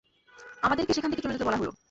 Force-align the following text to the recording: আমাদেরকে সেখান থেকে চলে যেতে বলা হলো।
আমাদেরকে 0.61 0.93
সেখান 0.93 1.09
থেকে 1.11 1.23
চলে 1.23 1.33
যেতে 1.33 1.47
বলা 1.47 1.57
হলো। 1.57 1.71